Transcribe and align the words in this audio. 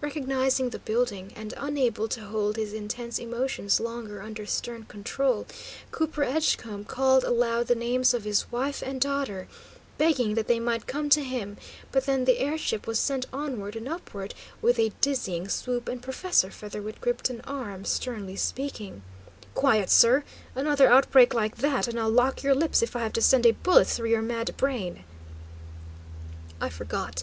Recognising 0.00 0.70
the 0.70 0.78
building, 0.78 1.30
and 1.36 1.52
unable 1.58 2.08
to 2.08 2.22
hold 2.22 2.56
his 2.56 2.72
intense 2.72 3.18
emotions 3.18 3.78
longer 3.78 4.22
under 4.22 4.46
stern 4.46 4.84
control, 4.84 5.44
Cooper 5.90 6.24
Edgecombe 6.24 6.86
called 6.86 7.22
aloud 7.22 7.66
the 7.66 7.74
names 7.74 8.14
of 8.14 8.24
his 8.24 8.50
wife 8.50 8.80
and 8.80 8.98
daughter, 8.98 9.46
begging 9.98 10.36
that 10.36 10.48
they 10.48 10.58
might 10.58 10.86
come 10.86 11.10
to 11.10 11.22
him; 11.22 11.58
but 11.92 12.06
then 12.06 12.24
the 12.24 12.38
air 12.38 12.56
ship 12.56 12.86
was 12.86 12.98
sent 12.98 13.26
onward 13.30 13.76
and 13.76 13.86
upward, 13.86 14.32
with 14.62 14.78
a 14.78 14.92
dizzying 15.02 15.50
swoop, 15.50 15.86
and 15.86 16.02
Professor 16.02 16.48
Featherwit 16.50 16.98
gripped 17.02 17.28
an 17.28 17.42
arm, 17.42 17.84
sternly 17.84 18.36
speaking: 18.36 19.02
"Quiet, 19.54 19.90
sir! 19.90 20.24
Another 20.54 20.88
outbreak 20.88 21.34
like 21.34 21.58
that 21.58 21.86
and 21.88 22.00
I'll 22.00 22.08
lock 22.08 22.42
your 22.42 22.54
lips, 22.54 22.80
if 22.80 22.96
I 22.96 23.00
have 23.00 23.12
to 23.12 23.20
send 23.20 23.44
a 23.44 23.50
bullet 23.52 23.86
through 23.88 24.08
your 24.08 24.22
mad 24.22 24.56
brain!" 24.56 25.04
"I 26.58 26.70
forgot. 26.70 27.16